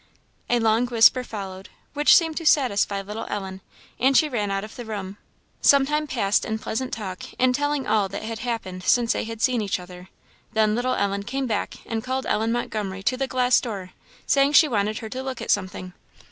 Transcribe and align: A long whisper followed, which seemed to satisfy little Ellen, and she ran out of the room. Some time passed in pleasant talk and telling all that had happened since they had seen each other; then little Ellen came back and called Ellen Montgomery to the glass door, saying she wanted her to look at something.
A 0.49 0.57
long 0.59 0.87
whisper 0.87 1.23
followed, 1.23 1.69
which 1.93 2.15
seemed 2.15 2.35
to 2.37 2.45
satisfy 2.47 3.01
little 3.03 3.27
Ellen, 3.29 3.61
and 3.99 4.17
she 4.17 4.27
ran 4.27 4.49
out 4.49 4.63
of 4.63 4.75
the 4.75 4.83
room. 4.83 5.17
Some 5.61 5.85
time 5.85 6.07
passed 6.07 6.43
in 6.43 6.57
pleasant 6.57 6.91
talk 6.91 7.21
and 7.37 7.53
telling 7.53 7.85
all 7.85 8.09
that 8.09 8.23
had 8.23 8.39
happened 8.39 8.81
since 8.81 9.13
they 9.13 9.25
had 9.25 9.43
seen 9.43 9.61
each 9.61 9.79
other; 9.79 10.09
then 10.53 10.73
little 10.73 10.95
Ellen 10.95 11.21
came 11.21 11.45
back 11.45 11.75
and 11.85 12.03
called 12.03 12.25
Ellen 12.25 12.51
Montgomery 12.51 13.03
to 13.03 13.15
the 13.15 13.27
glass 13.27 13.61
door, 13.61 13.91
saying 14.25 14.53
she 14.53 14.67
wanted 14.67 14.97
her 14.97 15.09
to 15.09 15.21
look 15.21 15.39
at 15.39 15.51
something. 15.51 15.93